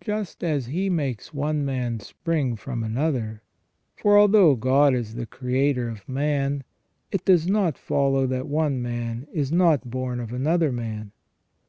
Just 0.00 0.44
as 0.44 0.66
He 0.66 0.88
makes 0.88 1.34
one 1.34 1.64
man 1.64 1.98
spring 1.98 2.54
from 2.54 2.84
another, 2.84 3.42
for 3.96 4.16
although 4.16 4.54
God 4.54 4.94
is 4.94 5.16
the 5.16 5.26
Creator 5.26 5.88
of 5.88 6.08
man, 6.08 6.62
it 7.10 7.24
does 7.24 7.48
not 7.48 7.76
follow 7.76 8.24
that 8.28 8.46
one 8.46 8.80
man 8.80 9.26
is 9.32 9.50
not 9.50 9.90
born 9.90 10.20
of 10.20 10.32
another 10.32 10.70
man. 10.70 11.10